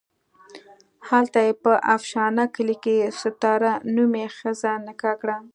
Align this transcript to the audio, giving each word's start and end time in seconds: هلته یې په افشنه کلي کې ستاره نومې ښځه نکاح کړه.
هلته 1.09 1.39
یې 1.45 1.53
په 1.63 1.71
افشنه 1.95 2.43
کلي 2.55 2.75
کې 2.83 3.13
ستاره 3.21 3.73
نومې 3.95 4.25
ښځه 4.37 4.71
نکاح 4.87 5.15
کړه. 5.21 5.37